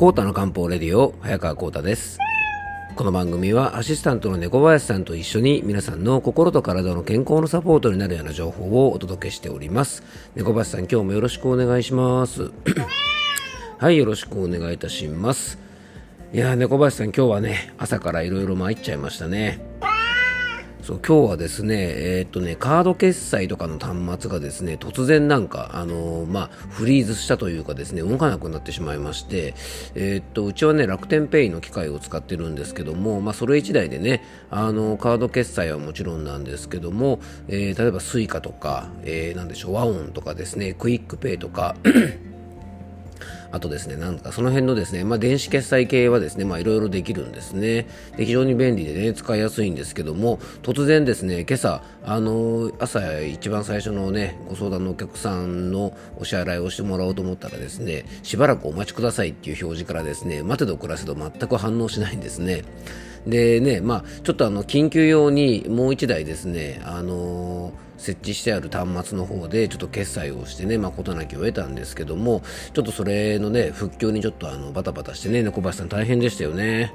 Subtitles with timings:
[0.00, 2.18] コータの漢方レディオ早川コータです。
[2.96, 10.02] この番組はアシスタントの猫林さんと一緒に皆さんの心と体の健康のサポートになるような情報をお届けしております。
[10.34, 12.50] 猫林さん今日もよろしくお願いします。
[13.76, 15.58] はいよろしくお願いいたします。
[16.32, 19.60] いや猫林さん今日はね朝からいろいろ参っちゃいましたね。
[20.90, 29.54] そう今日はですね、えー、っとね、カード決済とかの端末がですね、突然なんか、あのー、まあ、フリーズしたというかですね、動かなくなってしまいまして、
[29.94, 41.76] えー、っと、うちはね、楽天ペイの機械を使ってるんですけども、まあ、それ1台でね、あのカード決済はもちろんなんですけども、え例えば Suica とか、えー、なんでしょう、 WAON とかですね、 QUICPay とか、
[43.52, 47.86] あとですね、なんかその辺のですね、まあ、電子決済系はですね、まあ、いろいろできるんですね。
[48.16, 62.62] で、非常に便利でね、使いやすいんですけども、突然ですね、今朝、あの朝一番最初のね、ご相談のお客さんのお支払いをしてもらおうと思ったらですね、しばらくお待ちくださいっていう表示からですね、待てど暮らせど全く反応しないんですね。
[63.26, 76.92] でね、まあ、ちょっとあの、緊急用にもう1台ですね、あのー設置してある端末の方でちょっと決済をしてね、まあ、事なきを得たんですけども、ちょっとそれのね、復旧にちょっとあのバタバタしてね、猫林さん大変でしたよね。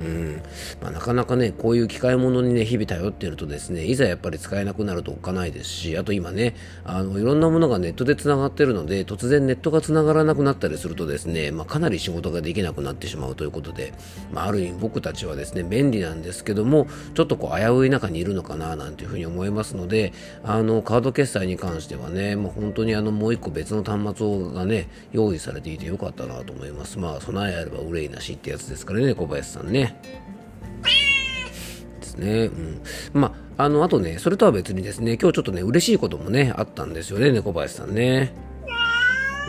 [0.00, 0.42] うん
[0.80, 13.92] まあ、なかなかね、こういう機械物にね、日々頼ってるとですね、いざやっぱり使えなくなるとおっかないですし、あと今ね、あの、いろんなものがネットで繋がってるので、突然ネットが繋がらなくなったりするとですね、まあ、かなり仕事ができなくなってしまうということで、
[14.32, 26.98] まあ、ある意味僕たちはですね、便利なんですけども、ちょっとこう、危うい中にいるのかな、なんていうふうに思いますので、あの、カード決済に関してはね、もう本当にあの、もう一個別の端末がね、用意されていてよかったなと思います。
[26.98, 29.83] まあ、備えあれば憂いなしってやつですからね、小林さんね。
[32.00, 32.44] ですね。
[32.46, 32.82] うん。
[33.12, 38.32] まあ、あの、あとね、それとは別にですね、今日ちょっとね、嬉しいこともね、あったんですよね、猫林さんね。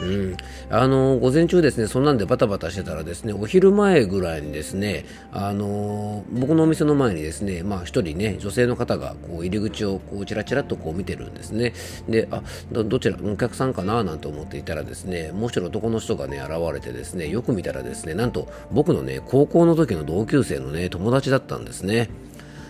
[0.01, 0.37] うん、
[0.69, 11.73] あの午前中ですね、そんなんでバタバタしてたらですね、お昼前ぐらいにですね、あの僕のお店の前にですね、まあ一人ね、女性の方がこう入り口をこうチラチラとこう見てるんですね。
[12.09, 12.41] で、あ、
[12.71, 22.09] どどちら、お客さんかななんて思っていたらですね、もう一人男の人がね、現れてですね、よく見たらですね、なんと僕のね、高校の時の同級生のね、友達だったんですね。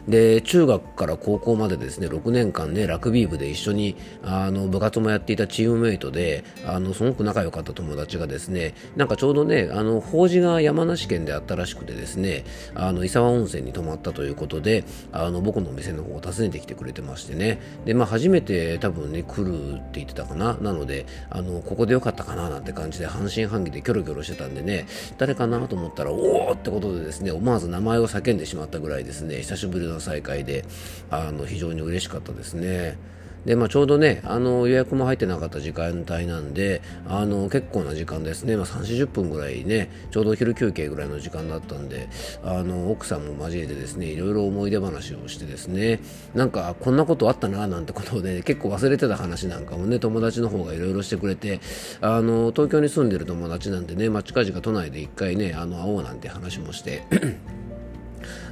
[0.08, 12.44] で中学から高校までですね6年間ねラグビー部で一緒にあの部活もやっていたチームメイトであのすごく仲良かった友達がですねなんかちょうどねあの法事が山梨県であったらしくてですね
[12.76, 17.60] あの伊沢温泉に泊まったということであの僕の店の方を訪ねてきてくれてましてね。
[17.86, 20.54] で、まあ、初めて多分ね来るって言ってたかな？
[20.62, 24.86] なのであのここでよかったかななんて感じで半信半疑でキョロキョロしてたんでね
[25.18, 30.66] 誰かなと思ったらおおってことでですね思わず名前を叫んでしまったぐらいですね久しぶりのの再開で
[31.10, 32.98] あの非常に嬉しかったですね。
[33.46, 42.10] で、まあ、ちょうどね、あの予約も入ってなかった時間帯なんで、あの結構な時間ですね、まあ、3、40分ぐらいね、ちょうどお昼休憩ぐらいの時間だったんで、
[42.44, 46.00] あの奥さんも交えてですね、いろいろ思い出話をしてですね、
[46.34, 51.60] なんかこんなことあったななんてことで、ね、結構忘れてた話なんかもね、友達の方がいろいろしてくれて、
[52.02, 57.04] あの東京に住んでる友達なんでね、まあ、近々都内で一回ね、あの会おうなんて話もして、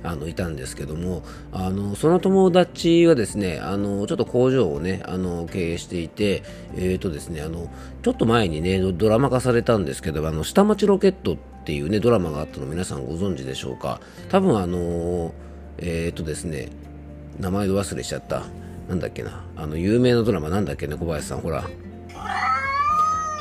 [0.04, 6.44] あのいたんですけどもあのその友達はですねあのちょっと工場をねあの経営していて
[6.76, 7.70] えー、とですねあの
[8.02, 14.02] ちょっと前にねドラマ化されたんですけどあの下町ロケットっていうねドラマがあったの皆さんご存知でしょうか。
[14.30, 15.34] 多分あの
[15.78, 16.70] えっ、ー、とですね
[17.40, 18.44] 名前ど忘れしちゃった。
[18.90, 19.46] なんだっけな。
[19.56, 21.40] あの有名なドラマなんだっけね小林さん。
[21.40, 21.64] ほら。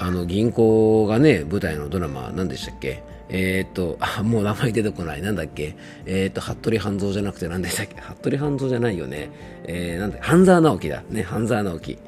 [0.01, 3.03] あの銀行がね舞台のドラマ何でしたっけ。
[3.29, 5.23] えー、っと、 あ、もう名前出てこない。
[5.23, 5.75] なんだっけ？
[6.07, 7.97] えー、っと、服部半蔵じゃなくて何でしたっけ？
[8.01, 9.31] 服部半蔵じゃないよね。
[9.65, 11.03] えー、なんだ半沢直樹だ。
[11.11, 11.99] ね、半沢直樹。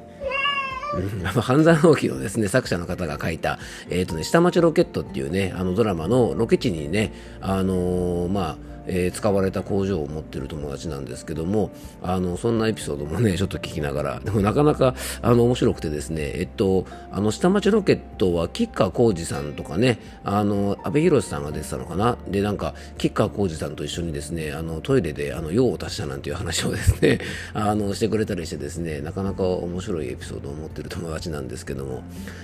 [1.35, 3.59] 半沢直樹のですね、作者の方が書いた、
[3.91, 11.71] えっ、とね、下町ロケットっていうね、あのドラマのロケ地にね、あの、まあ、えー、使われた工場を持ってる友達なんですけども、
[12.03, 22.17] あの、そんなエピソードもね、 ちょっと聞きながら、でもなかなか、あの、面白くてですね、えっと、あの、下町ロケットは、吉川浩司さんとかね、あの、阿部寛さんが出てたのかな？
[22.29, 27.19] で、なんか、吉川浩司さんと一緒にですね、あの、トイレで、あの、用を足したなんていう話をですね、
[27.55, 32.03] あの、してくれたりしてですね、なかなか面白いエピソードを持ってる友達なんですけども、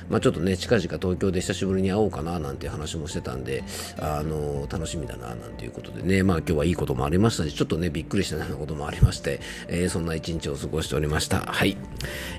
[0.09, 3.62] まあちょっとね、近々東京で久しぶりに会おうかな、なんて話もしてたんで、
[3.99, 11.41] あの、楽しみだな、なんていうことでね、まあ今日はいいこともありましたし、ちょっとね、びっくりしたようなこともありまして、えー、そんな一日を過ごしておりました。
[11.41, 11.77] はい。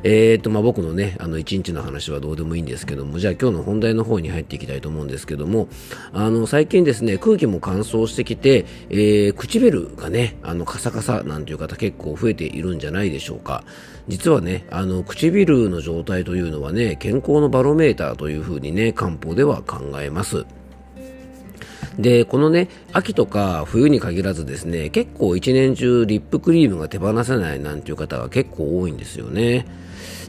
[0.04, 5.68] えー、っと、まあ、僕のね、あの一日の話はどうでもいいんですけども、じゃあ今日の本題の方に入っていきたいと思うんですけども、
[6.14, 13.66] あの、最近ですね、空気も乾燥してきて、えー、唇がね、あの、カサカサなんていう方結構増えているんじゃないでしょうか。
[14.08, 20.46] 実はね、あの、唇の状態というのはね、健康のバロメーターというふうにね、漢方では考えます。
[22.00, 29.66] で、このね、秋とか冬に限らずですね、結構一年中リップクリームが手放せないなんていう方が結構多いんですよね。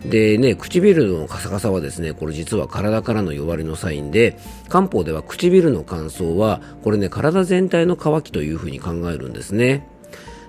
[0.05, 4.37] でね、唇のカサカサはですね、これ実は体からの弱りのサインで、
[4.69, 9.87] 漢方では唇の乾燥は、これね、体全体の乾きというふうに考えるんですね。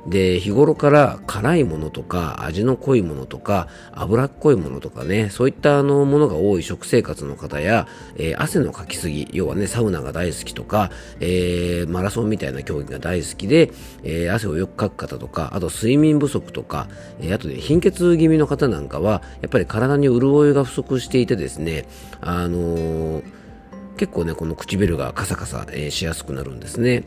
[0.07, 10.91] で、日頃から辛いものとか、味の濃いものとか、脂っこいものとかね、そういったあのものが多い食生活の方や、えー、汗のかきすぎ、要はね、サウナが大好きとか、
[11.21, 13.71] えー、マラソンみたいな競技が大好きで、
[14.03, 16.89] えー、汗をよくかく方とか、あと睡眠不足とか、
[17.21, 21.85] えあとね、貧血気味の方なんかは、やっぱり体に潤いが不足していてですね、
[22.19, 23.21] あの
[23.97, 27.03] 結構ね、この唇がカサカサ、えしやすくなるんですね。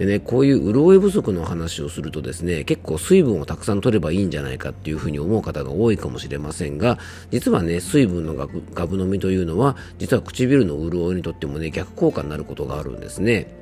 [0.00, 6.96] でね、こういう潤い不足の話をするとですね、結構水分をたくさん取ればいいんじゃないかっていうふうに思う方が多いかもしれませんが、
[7.30, 8.34] 実はね、水分の
[8.72, 13.59] ガブ飲みというのは、実は唇の潤いにとってもね、逆効果になることがあるんですね。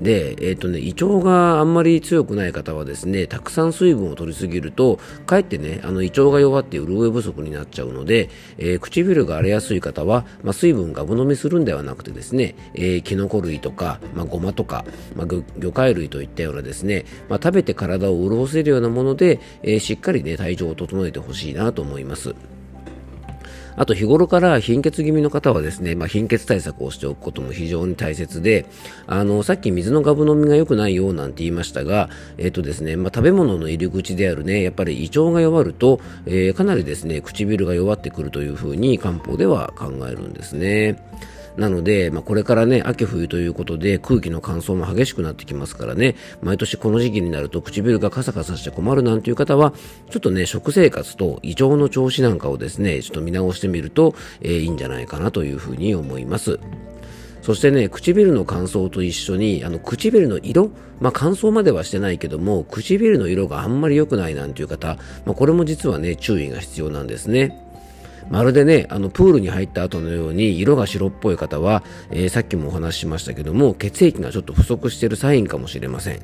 [0.00, 8.28] で、えっ、ー、とね、胃腸があんまり強くない方はですね、たくさん水分を取りすぎると、かえってね、あの胃腸が弱って潤い不足になっちゃうので、
[8.58, 14.84] えー、唇が荒れやすい方は、まあ、水分がぶ飲みするんではなくてですね、えー、キノコ類とか、まあ、ごまとか、
[15.14, 22.34] まあ、魚介類といったようなですね、まあ、食べて体を潤せるようなもので、えー、しっかりね、体調を整えてほしいなと思います。
[23.76, 28.66] あと日頃から貧血気味の方はですね、まあ、貧血対策をしておくことも非常に大切で、
[29.06, 32.08] あの、さっき水のガブ飲みが良くないよなんて言いましたが、
[32.38, 40.96] えっ、とですね、まあ、食べ物の入り口であるね、やっぱり胃腸が弱ると、えー、かなりですね、唇が弱ってくるというふうに漢方では考えるんですね。
[41.56, 49.72] なので、まあ、これからね、秋冬ということで空気の乾燥も激しくなってきますからね、毎年この時期になると唇がカサカサして困るなんていう方は、
[50.10, 56.58] ちょっとね、食生活と胃腸の調子なんかをですね、ちょっと見直してみると、えー、いいんじゃないかなというふうに思います。
[57.46, 67.65] そしてね、唇の乾燥と一緒に、あの、唇の色、まあ、乾燥まではしてないけども、唇の色があんまり良くないなんていう方、まあ、これも実はね、注意が必要なんですね。
[68.30, 76.20] まるでね、あの、プールに入った後のように色が白っぽい方は、えー、さっきもお話ししましたけども、血液がちょっと不足しているサインかもしれません。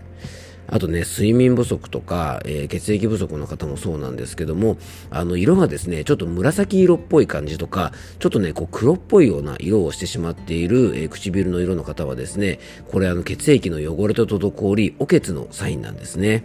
[0.69, 4.78] あとね、睡眠不足とか、えー、血液不足の方もそうなんですけども、
[5.10, 12.58] あの、色がですね、ちょっと紫色っぽい感じとか、ちょっとね、こう黒っぽいような色をしてしまっている、えー、唇の色の方はですね、
[12.90, 16.44] これあの、血液の汚れと滞り、お血のサインなんですね。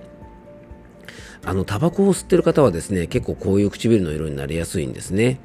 [1.47, 5.39] あの、タバコを吸ってる方はですね、結構こういう唇の色になりやすいんですね。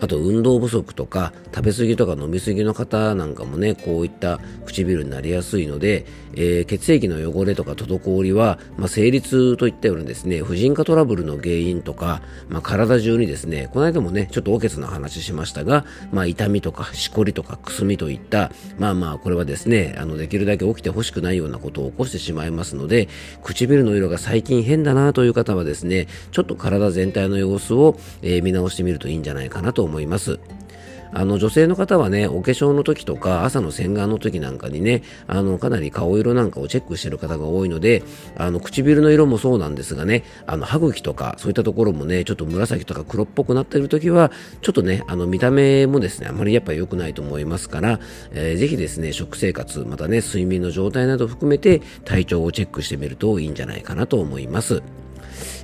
[0.00, 6.04] あと運動不足とか食べ過ぎとか飲み過ぎの方なんかもね、こういった唇になりやすいので、
[6.34, 23.08] えー、血液の汚れとか滞りは、まあ、生理痛といったようなですね、婦人科トラブルの原因とか、まあ、体中にですね、この間もね、ちょっとおけつの話しましたが、まあ、痛みとかしこりとかくすみといった、まあまあ、これはですね、あの、できるだけ起きてほしくないようなことを起こしてしまいますので、
[23.42, 30.38] 唇の色が最近変だなという方はですね、ちょっと体全体の様子を、えー、見直してみるといいんじゃないかなと思います。
[31.12, 38.02] あの女性の方はね、お化粧の時とか朝の洗顔の時なんかにね、あのかなり顔色なんかをチェックしてる方が多いので、
[38.36, 48.00] あの唇の色もそうなんですがね、あの歯茎とかそういったところもね、ちょっと紫とか黒っぽくなってる時は、ちょっとね、あの見た目もですね、あまりやっぱり良くないと思いますから、
[48.32, 54.82] えー、ぜひですね、食生活、またね、睡眠の状態など含めて体調をチェックしてみるといいんじゃないかなと思います。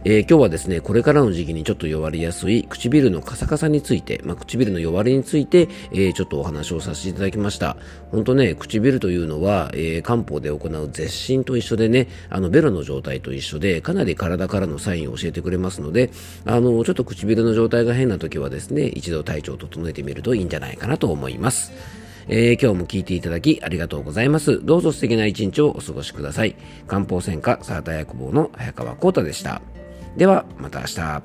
[0.05, 7.77] えー、今日はですね、これからの時期にちょっと弱りやすい唇のカサカサについて、まあ、唇の弱りについて、えー、ちょっとお話をさせていただきました。
[8.11, 16.11] 本当ね、唇というのは、えー、漢方で行う絶診と一緒でね、あの、ベロの状態と一緒で、かなり体からのサインを教えてくれますので、
[16.45, 22.02] あの、ちょっと唇の状態が変な時はですね、一度体調を整えてみるといいんじゃないかなと思います。
[22.29, 24.65] えー、今日も聞いていただきありがとうございます。
[24.65, 26.57] どうぞ素敵な一日をお過ごしください。
[26.87, 29.63] 漢方専科サーター薬房の早川幸太でした。
[30.17, 31.23] ではまた明日。